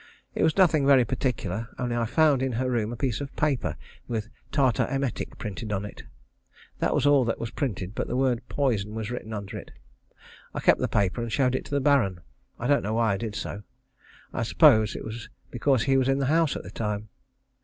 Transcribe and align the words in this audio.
It 0.33 0.41
was 0.41 0.57
nothing 0.57 0.83
very 0.87 1.05
particular, 1.05 1.67
only 1.77 1.95
I 1.95 2.05
found 2.05 2.41
in 2.41 2.53
her 2.53 2.71
room 2.71 2.91
a 2.91 2.95
piece 2.95 3.21
of 3.21 3.35
paper 3.35 3.77
with 4.07 4.29
"Tartar 4.51 4.87
Emetic" 4.89 5.37
printed 5.37 5.71
on 5.71 5.85
it. 5.85 6.05
That 6.79 6.95
was 6.95 7.05
all 7.05 7.23
that 7.25 7.37
was 7.37 7.51
printed, 7.51 7.93
but 7.93 8.07
the 8.07 8.15
word 8.17 8.41
"Poison" 8.49 8.95
was 8.95 9.11
written 9.11 9.31
under 9.31 9.59
it. 9.59 9.69
I 10.55 10.59
kept 10.59 10.79
the 10.79 10.87
paper 10.87 11.21
and 11.21 11.31
showed 11.31 11.53
it 11.53 11.65
to 11.65 11.71
the 11.75 11.79
Baron. 11.79 12.21
I 12.57 12.65
don't 12.65 12.81
know 12.81 12.95
why 12.95 13.13
I 13.13 13.17
did 13.17 13.35
so; 13.35 13.61
I 14.33 14.41
suppose 14.41 14.97
because 15.51 15.83
he 15.83 15.97
was 15.97 16.07
in 16.07 16.17
the 16.17 16.25
house 16.25 16.55
at 16.55 16.63
the 16.63 16.71
time. 16.71 17.09